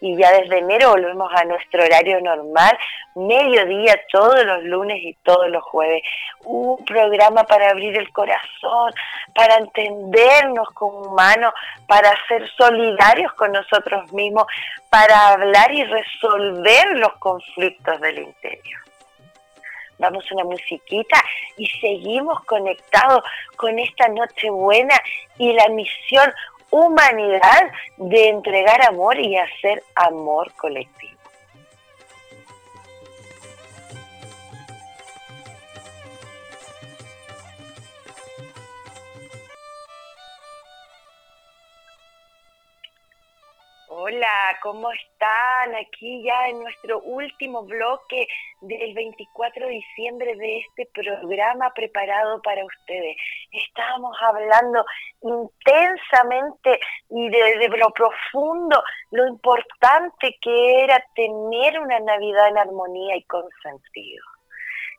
[0.00, 2.76] y ya desde enero volvemos a nuestro horario normal,
[3.14, 6.02] mediodía todos los lunes y todos los jueves.
[6.44, 8.92] Un programa para abrir el corazón,
[9.34, 11.52] para entendernos como humanos,
[11.86, 14.46] para ser solidarios con nosotros mismos,
[14.88, 18.80] para hablar y resolver los conflictos del interior.
[20.00, 21.22] Vamos a una musiquita
[21.58, 23.22] y seguimos conectados
[23.56, 24.94] con esta noche buena
[25.36, 26.32] y la misión
[26.70, 31.19] humanidad de entregar amor y hacer amor colectivo.
[44.10, 45.74] Hola, ¿cómo están?
[45.76, 48.26] Aquí ya en nuestro último bloque
[48.60, 53.16] del 24 de diciembre de este programa preparado para ustedes.
[53.52, 54.84] Estábamos hablando
[55.22, 63.22] intensamente y desde lo profundo lo importante que era tener una Navidad en armonía y
[63.24, 64.24] con sentido.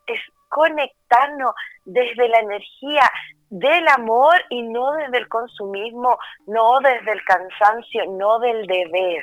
[0.06, 3.10] Es conectarnos desde la energía
[3.52, 9.22] del amor y no desde el consumismo, no desde el cansancio, no del deber.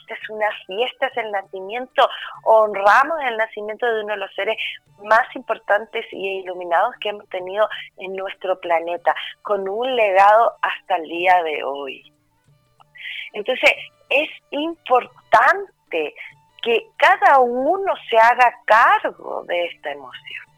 [0.00, 2.06] Esta es una fiesta, es el nacimiento,
[2.44, 4.58] honramos el nacimiento de uno de los seres
[5.04, 7.66] más importantes y iluminados que hemos tenido
[7.96, 12.12] en nuestro planeta, con un legado hasta el día de hoy.
[13.32, 13.72] Entonces,
[14.10, 16.14] es importante
[16.60, 20.51] que cada uno se haga cargo de esta emoción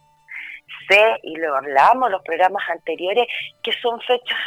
[0.88, 3.26] sé, y lo hablamos en los programas anteriores,
[3.62, 4.38] que son fechas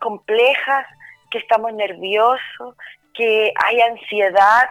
[0.00, 0.86] complejas,
[1.30, 2.76] que estamos nerviosos,
[3.14, 4.68] que hay ansiedad,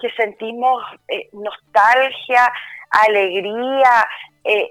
[0.00, 2.52] que sentimos eh, nostalgia,
[2.90, 4.06] alegría,
[4.44, 4.70] eh,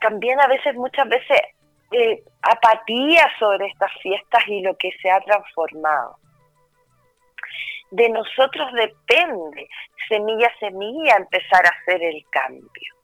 [0.00, 1.40] también a veces, muchas veces,
[1.92, 6.16] eh, apatía sobre estas fiestas y lo que se ha transformado.
[7.90, 9.68] De nosotros depende,
[10.08, 12.94] semilla a semilla, empezar a hacer el cambio.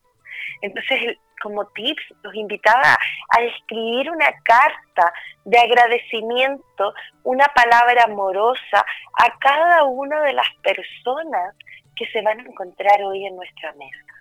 [0.63, 2.97] Entonces, como tips, los invitaba
[3.31, 5.13] a escribir una carta
[5.45, 8.85] de agradecimiento, una palabra amorosa
[9.19, 11.55] a cada una de las personas
[11.97, 14.15] que se van a encontrar hoy en nuestra mesa.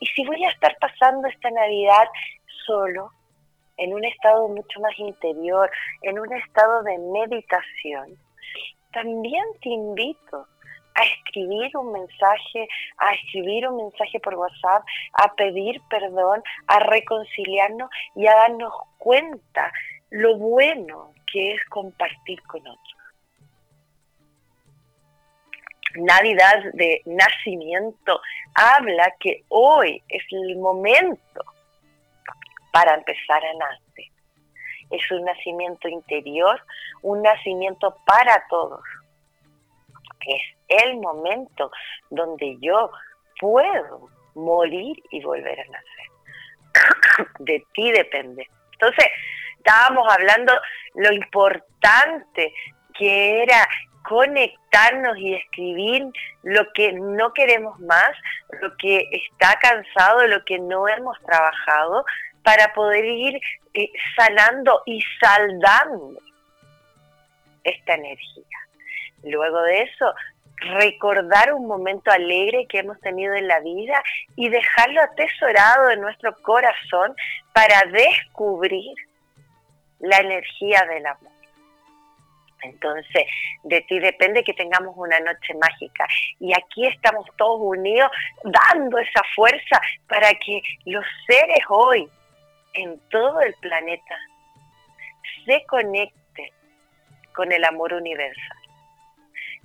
[0.00, 2.08] Y si voy a estar pasando esta Navidad
[2.66, 3.10] solo,
[3.78, 5.70] en un estado mucho más interior,
[6.02, 8.18] en un estado de meditación,
[8.92, 10.46] también te invito
[10.98, 17.88] a escribir un mensaje, a escribir un mensaje por WhatsApp, a pedir perdón, a reconciliarnos
[18.16, 19.72] y a darnos cuenta
[20.10, 22.94] lo bueno que es compartir con otros.
[25.94, 28.20] Navidad de nacimiento
[28.54, 31.44] habla que hoy es el momento
[32.72, 34.06] para empezar a nacer.
[34.90, 36.60] Es un nacimiento interior,
[37.02, 38.82] un nacimiento para todos.
[40.26, 41.70] Es el momento
[42.10, 42.90] donde yo
[43.40, 47.26] puedo morir y volver a nacer.
[47.38, 48.48] De ti depende.
[48.72, 49.06] Entonces,
[49.56, 50.52] estábamos hablando
[50.94, 52.52] lo importante
[52.96, 53.66] que era
[54.02, 56.06] conectarnos y escribir
[56.42, 58.10] lo que no queremos más,
[58.62, 62.04] lo que está cansado, lo que no hemos trabajado,
[62.42, 63.38] para poder ir
[63.74, 66.20] eh, sanando y saldando
[67.64, 68.44] esta energía.
[69.24, 70.14] Luego de eso,
[70.60, 74.02] recordar un momento alegre que hemos tenido en la vida
[74.36, 77.14] y dejarlo atesorado en nuestro corazón
[77.52, 78.94] para descubrir
[80.00, 81.32] la energía del amor.
[82.62, 83.24] Entonces,
[83.62, 86.06] de ti depende que tengamos una noche mágica.
[86.40, 88.10] Y aquí estamos todos unidos
[88.42, 92.08] dando esa fuerza para que los seres hoy
[92.74, 94.16] en todo el planeta
[95.46, 96.50] se conecten
[97.32, 98.57] con el amor universal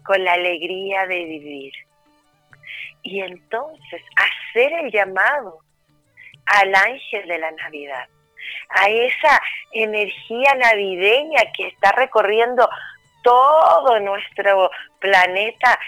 [0.03, 1.73] con la alegría de vivir.
[3.01, 5.59] Y entonces hacer el llamado
[6.45, 8.07] al ángel de la Navidad,
[8.69, 12.69] a esa energía navideña que está recorriendo
[13.23, 15.79] todo nuestro planeta,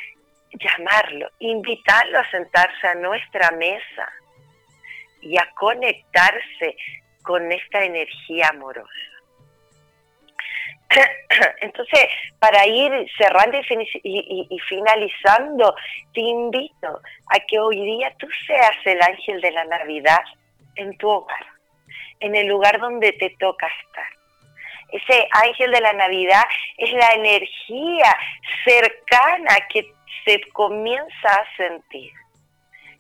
[0.54, 4.10] llamarlo, invitarlo a sentarse a nuestra mesa
[5.22, 6.78] y a conectarse
[7.24, 9.15] con esta energía amorosa.
[11.62, 12.06] Entonces,
[12.40, 13.58] para ir cerrando
[14.04, 15.76] y, finalizando,
[16.14, 20.24] te invito a que hoy día tú seas el ángel de la Navidad
[20.76, 21.46] en tu hogar,
[22.20, 24.06] en el lugar donde te toca estar.
[24.92, 26.44] Ese ángel de la Navidad
[26.78, 28.16] es la energía
[28.64, 29.92] cercana que
[30.24, 32.12] se comienza a sentir.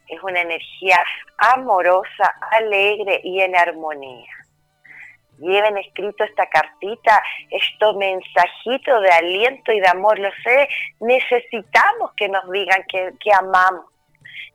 [0.07, 1.03] Es una energía
[1.37, 4.34] amorosa, alegre y en armonía
[5.39, 10.19] lleven escrito esta cartita, estos mensajitos de aliento y de amor.
[10.19, 10.67] Lo sé,
[10.99, 13.85] necesitamos que nos digan que, que amamos.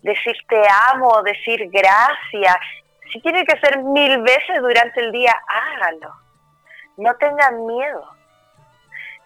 [0.03, 2.57] Decir te amo, decir gracias.
[3.13, 6.15] Si tiene que ser mil veces durante el día, hágalo.
[6.97, 8.09] No tengan miedo.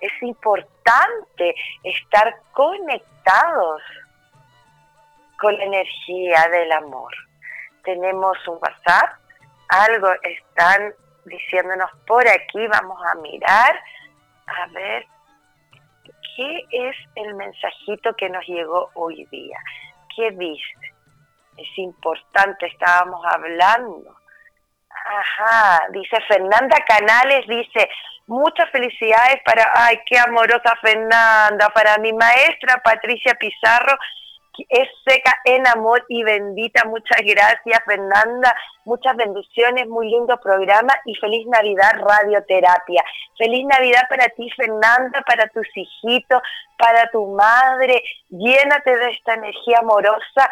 [0.00, 3.82] Es importante estar conectados
[5.38, 7.14] con la energía del amor.
[7.84, 9.18] Tenemos un WhatsApp,
[9.68, 10.94] algo están
[11.24, 13.80] diciéndonos por aquí, vamos a mirar,
[14.46, 15.06] a ver
[16.36, 19.58] qué es el mensajito que nos llegó hoy día.
[20.14, 20.92] ¿Qué dice?
[21.56, 24.16] Es importante, estábamos hablando.
[24.90, 27.88] Ajá, dice Fernanda Canales, dice,
[28.26, 33.96] muchas felicidades para, ay, qué amorosa Fernanda, para mi maestra Patricia Pizarro,
[34.68, 36.84] es seca en amor y bendita.
[36.86, 38.54] Muchas gracias, Fernanda.
[38.84, 43.02] Muchas bendiciones, muy lindo programa y feliz Navidad Radioterapia.
[43.38, 46.40] Feliz Navidad para ti, Fernanda, para tus hijitos,
[46.78, 48.02] para tu madre.
[48.30, 50.50] Llénate de esta energía amorosa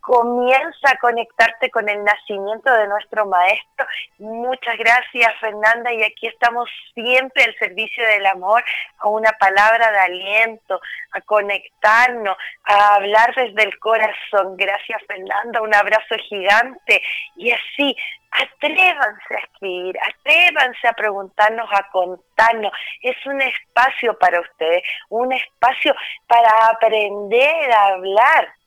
[0.00, 3.86] comienza a conectarte con el nacimiento de nuestro maestro.
[4.18, 8.64] Muchas gracias, Fernanda, y aquí estamos siempre al servicio del amor,
[8.98, 10.80] a una palabra de aliento,
[11.12, 14.56] a conectarnos, a hablar desde el corazón.
[14.56, 17.02] Gracias, Fernanda, un abrazo gigante.
[17.36, 17.96] Y así,
[18.30, 22.72] atrévanse a escribir, atrévanse a preguntarnos, a contarnos.
[23.02, 25.94] Es un espacio para ustedes, un espacio
[26.26, 28.59] para aprender a hablar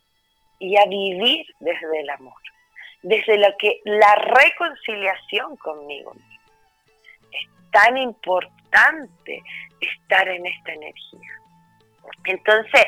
[0.60, 2.42] y a vivir desde el amor,
[3.02, 6.14] desde lo que la reconciliación conmigo
[7.32, 9.44] Es tan importante
[9.82, 11.30] estar en esta energía.
[12.26, 12.86] Entonces,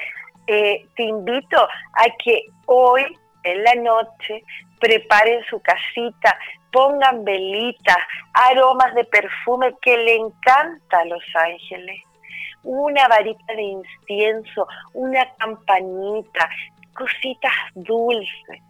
[0.47, 3.03] eh, te invito a que hoy,
[3.43, 4.43] en la noche,
[4.80, 6.38] preparen su casita,
[6.72, 7.97] pongan velitas,
[8.34, 12.01] aromas de perfume que le encanta a los ángeles,
[12.63, 16.49] una varita de incienso, una campanita,
[16.95, 18.61] cositas dulces.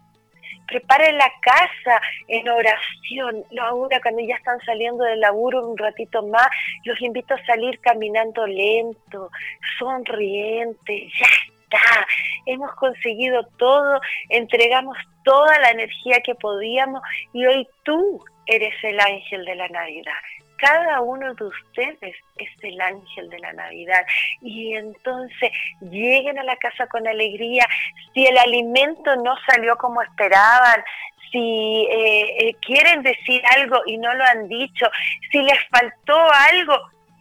[0.66, 3.44] Preparen la casa en oración.
[3.60, 6.48] Ahora cuando ya están saliendo del laburo un ratito más,
[6.84, 9.30] los invito a salir caminando lento,
[9.78, 11.08] sonriente.
[11.18, 12.06] Ya está.
[12.46, 17.02] Hemos conseguido todo, entregamos toda la energía que podíamos
[17.32, 20.14] y hoy tú eres el ángel de la Navidad
[20.58, 24.04] cada uno de ustedes es el ángel de la Navidad.
[24.40, 25.50] Y entonces
[25.80, 27.66] lleguen a la casa con alegría.
[28.14, 30.82] Si el alimento no salió como esperaban,
[31.30, 34.86] si eh, eh, quieren decir algo y no lo han dicho,
[35.30, 36.18] si les faltó
[36.50, 36.74] algo,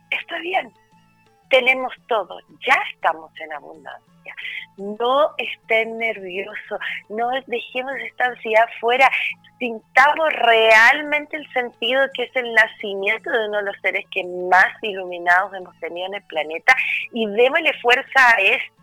[0.10, 0.72] está bien.
[1.50, 4.15] Tenemos todo, ya estamos en abundancia.
[4.78, 9.10] No estén nerviosos, no dejemos esta ansiedad fuera,
[9.60, 14.68] sintamos realmente el sentido que es el nacimiento de uno de los seres que más
[14.82, 16.76] iluminados hemos tenido en el planeta
[17.14, 18.76] y démosle fuerza a esto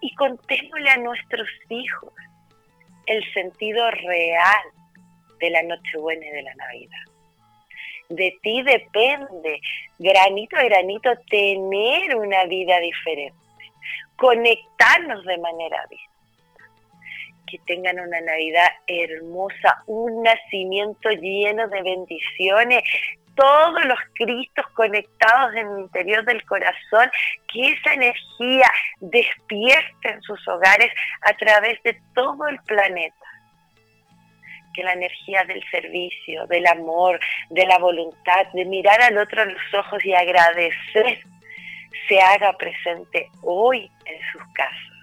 [0.00, 2.12] y contémosle a nuestros hijos
[3.06, 4.64] el sentido real
[5.40, 6.98] de la Nochebuena y de la Navidad.
[8.10, 9.60] De ti depende,
[9.98, 13.36] granito a granito, tener una vida diferente,
[14.16, 16.14] conectarnos de manera distinta
[17.46, 22.82] que tengan una Navidad hermosa, un nacimiento lleno de bendiciones,
[23.36, 27.10] todos los Cristos conectados en el interior del corazón,
[27.52, 30.90] que esa energía despierte en sus hogares
[31.22, 33.14] a través de todo el planeta.
[34.72, 39.46] Que la energía del servicio, del amor, de la voluntad, de mirar al otro a
[39.46, 41.24] los ojos y agradecer,
[42.08, 44.94] se haga presente hoy en sus casas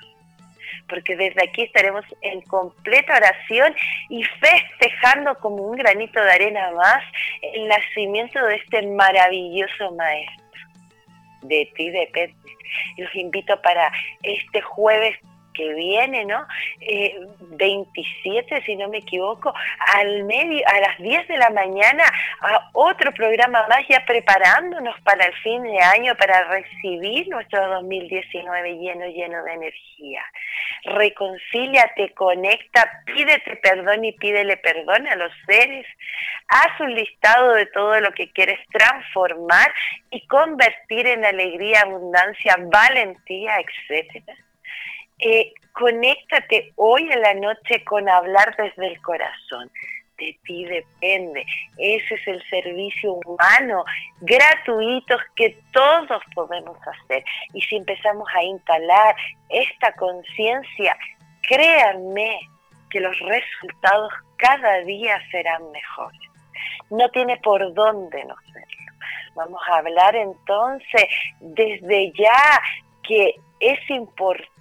[0.92, 3.74] porque desde aquí estaremos en completa oración
[4.10, 7.02] y festejando como un granito de arena más
[7.42, 10.46] el nacimiento de este maravilloso maestro.
[11.44, 12.36] De ti depende.
[12.98, 13.89] Los invito para
[14.22, 15.18] este jueves
[15.54, 16.45] que viene, ¿no?
[16.80, 19.54] 27, eh, si no me equivoco,
[19.93, 22.04] al medio, a las 10 de la mañana,
[22.41, 28.78] a otro programa más, ya preparándonos para el fin de año, para recibir nuestro 2019
[28.78, 30.24] lleno, lleno de energía.
[30.84, 35.86] Reconcíliate, conecta, pídete perdón y pídele perdón a los seres.
[36.47, 39.72] Haz un listado de todo lo que quieres transformar
[40.10, 44.36] y convertir en alegría, abundancia, valentía, etcétera
[45.22, 49.72] eh, conéctate hoy en la noche con hablar desde el corazón.
[50.17, 51.45] De ti depende.
[51.78, 53.84] Ese es el servicio humano
[54.19, 57.24] gratuito que todos podemos hacer.
[57.53, 59.15] Y si empezamos a instalar
[59.49, 60.95] esta conciencia,
[61.47, 62.39] créanme
[62.89, 66.19] que los resultados cada día serán mejores.
[66.89, 68.67] No tiene por dónde no serlo.
[69.34, 71.05] Vamos a hablar entonces
[71.39, 72.61] desde ya
[73.03, 74.51] que es importante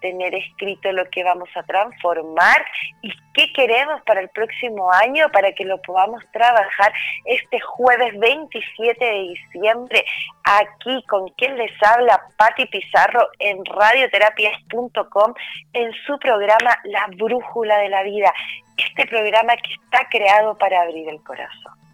[0.00, 2.64] tener escrito lo que vamos a transformar
[3.02, 6.92] y qué queremos para el próximo año para que lo podamos trabajar
[7.24, 10.04] este jueves 27 de diciembre
[10.44, 15.34] aquí con quien les habla Patti Pizarro en radioterapias.com
[15.72, 18.32] en su programa La Brújula de la Vida,
[18.76, 21.87] este programa que está creado para abrir el corazón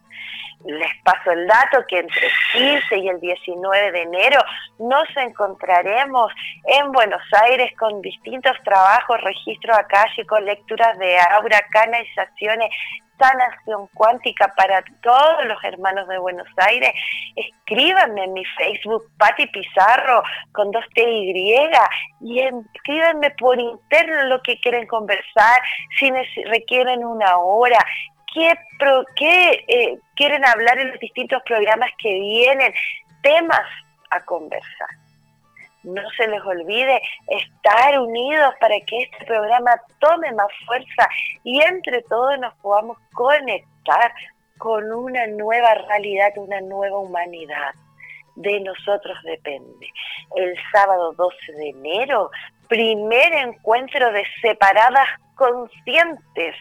[0.64, 4.40] les paso el dato que entre el 15 y el 19 de enero
[4.78, 6.32] nos encontraremos
[6.64, 9.76] en Buenos Aires con distintos trabajos, registros
[10.28, 12.70] con lecturas de aura, canalizaciones,
[13.18, 16.90] sanación cuántica para todos los hermanos de Buenos Aires,
[17.36, 21.54] escríbanme en mi Facebook, Patti Pizarro, con dos T y,
[22.20, 25.60] y escríbanme por interno lo que quieren conversar,
[25.98, 26.10] si
[26.44, 27.78] requieren una hora,
[28.34, 28.52] qué,
[29.16, 32.74] qué eh, quieren hablar en los distintos programas que vienen,
[33.22, 33.66] temas
[34.10, 34.88] a conversar
[35.84, 41.08] no se les olvide estar unidos para que este programa tome más fuerza
[41.44, 44.12] y entre todos nos podamos conectar
[44.58, 47.74] con una nueva realidad, una nueva humanidad.
[48.36, 49.88] De nosotros depende.
[50.34, 52.30] El sábado 12 de enero,
[52.68, 56.56] primer encuentro de separadas conscientes.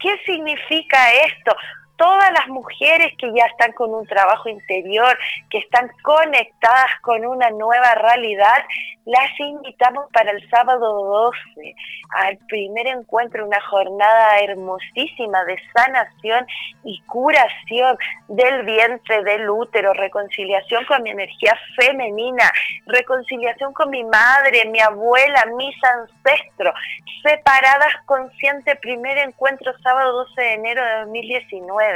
[0.00, 1.54] ¿Qué significa esto?
[2.00, 5.18] Todas las mujeres que ya están con un trabajo interior,
[5.50, 8.64] que están conectadas con una nueva realidad,
[9.04, 11.74] las invitamos para el sábado 12
[12.10, 16.46] al primer encuentro, una jornada hermosísima de sanación
[16.84, 17.98] y curación
[18.28, 22.50] del vientre, del útero, reconciliación con mi energía femenina,
[22.86, 26.74] reconciliación con mi madre, mi abuela, mis ancestros,
[27.22, 31.89] separadas consciente, primer encuentro sábado 12 de enero de 2019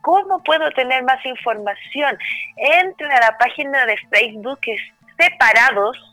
[0.00, 2.18] ¿Cómo puedo tener más información?
[2.56, 4.82] Entren a la página de Facebook que es
[5.18, 6.11] Separados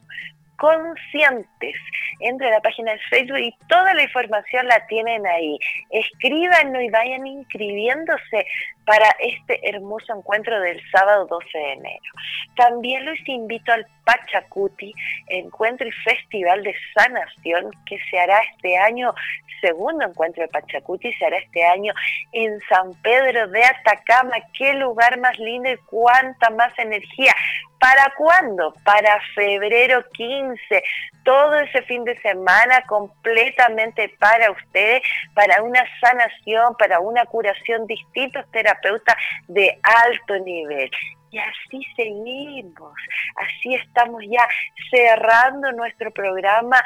[0.59, 1.75] conscientes.
[2.19, 5.57] Entre la página de Facebook y toda la información la tienen ahí.
[5.89, 8.45] Escríbanos y vayan inscribiéndose
[8.85, 12.11] para este hermoso encuentro del sábado 12 de enero.
[12.55, 14.93] También los invito al Pachacuti,
[15.27, 19.13] encuentro y festival de sanación que se hará este año,
[19.61, 21.93] segundo encuentro de Pachacuti, se hará este año
[22.31, 24.35] en San Pedro de Atacama.
[24.57, 27.33] Qué lugar más lindo y cuánta más energía.
[27.79, 28.73] ¿Para cuándo?
[28.83, 30.83] Para febrero 15.
[31.23, 35.01] Todo ese fin de semana completamente para ustedes,
[35.33, 39.15] para una sanación, para una curación, distintos terapeutas
[39.47, 40.91] de alto nivel.
[41.31, 42.93] Y así seguimos,
[43.35, 44.47] así estamos ya
[44.89, 46.83] cerrando nuestro programa,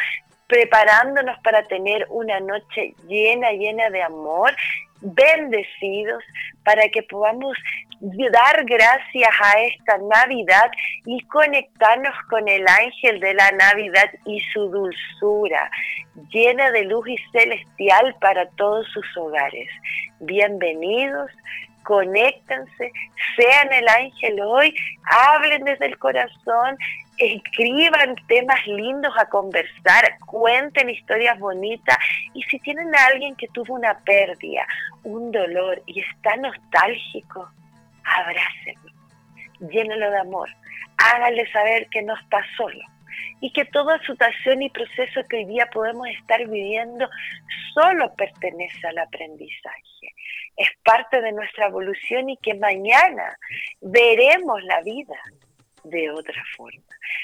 [0.47, 4.53] preparándonos para tener una noche llena, llena de amor,
[4.99, 6.23] bendecidos,
[6.63, 7.57] para que podamos
[8.03, 10.69] dar gracias a esta Navidad
[11.05, 15.71] y conectarnos con el ángel de la Navidad y su dulzura,
[16.29, 19.69] llena de luz y celestial para todos sus hogares.
[20.19, 21.31] Bienvenidos,
[21.83, 22.91] conéctense,
[23.37, 24.75] sean el ángel hoy,
[25.05, 26.77] hablen desde el corazón,
[27.17, 31.97] escriban temas lindos a conversar, cuenten historias bonitas
[32.33, 34.67] y si tienen a alguien que tuvo una pérdida,
[35.03, 37.49] un dolor y está nostálgico,
[38.05, 38.91] abrácenlo,
[39.71, 40.49] llénelo de amor,
[40.97, 42.83] háganle saber que no está solo
[43.41, 47.09] y que toda situación y proceso que hoy día podemos estar viviendo
[47.73, 50.15] solo pertenece al aprendizaje,
[50.57, 53.37] es parte de nuestra evolución y que mañana
[53.81, 55.19] veremos la vida
[55.83, 56.83] de otra forma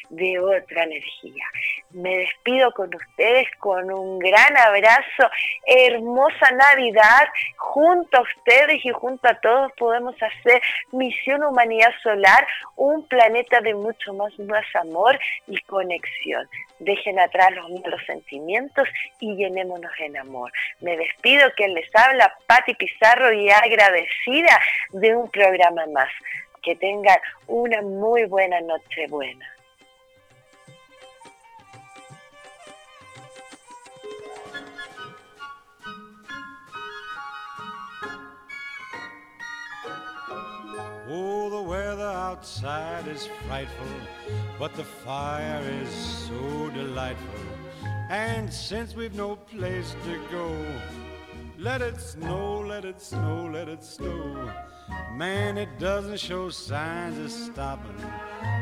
[0.09, 1.45] de otra energía.
[1.91, 5.29] Me despido con ustedes con un gran abrazo,
[5.65, 13.07] hermosa Navidad, junto a ustedes y junto a todos podemos hacer Misión Humanidad Solar, un
[13.07, 16.47] planeta de mucho más, más amor y conexión.
[16.79, 18.87] Dejen atrás los malos sentimientos
[19.19, 20.51] y llenémonos en amor.
[20.79, 24.59] Me despido, quien les habla, Patti Pizarro, y agradecida
[24.93, 26.09] de un programa más.
[26.61, 29.45] Que tengan una muy buena noche buena.
[41.11, 43.87] Oh, the weather outside is frightful,
[44.59, 47.49] but the fire is so delightful.
[48.09, 50.55] And since we've no place to go,
[51.59, 54.49] let it snow, let it snow, let it snow.
[55.13, 58.01] Man, it doesn't show signs of stopping.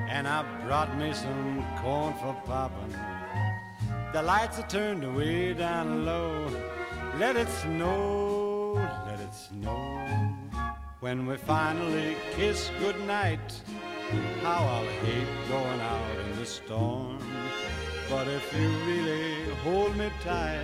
[0.10, 2.96] And I brought me some corn for popping.
[4.14, 6.50] The lights are turned way down low.
[7.20, 8.74] Let it snow,
[9.06, 10.34] let it snow.
[11.00, 13.62] When we finally kiss goodnight,
[14.42, 17.20] how I'll hate going out in the storm.
[18.10, 20.64] But if you really hold me tight,